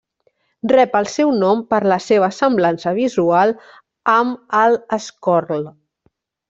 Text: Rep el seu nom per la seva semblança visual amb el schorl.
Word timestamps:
Rep 0.71 0.95
el 0.99 1.09
seu 1.15 1.33
nom 1.43 1.61
per 1.73 1.81
la 1.93 1.99
seva 2.07 2.31
semblança 2.39 2.95
visual 3.03 3.55
amb 4.19 4.61
el 4.65 4.79
schorl. 5.09 5.65